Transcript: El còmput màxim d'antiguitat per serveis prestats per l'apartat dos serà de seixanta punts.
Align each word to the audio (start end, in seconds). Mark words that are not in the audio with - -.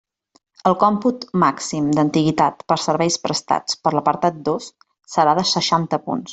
El 0.69 0.75
còmput 0.83 1.27
màxim 1.43 1.91
d'antiguitat 1.99 2.65
per 2.73 2.79
serveis 2.85 3.19
prestats 3.27 3.79
per 3.85 3.95
l'apartat 3.97 4.41
dos 4.49 4.73
serà 5.19 5.41
de 5.43 5.49
seixanta 5.55 6.05
punts. 6.09 6.29